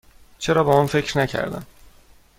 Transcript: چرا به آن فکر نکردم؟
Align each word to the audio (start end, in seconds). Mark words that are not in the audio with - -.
چرا 0.39 0.63
به 0.63 0.71
آن 0.71 0.87
فکر 0.87 1.17
نکردم؟ 1.19 1.65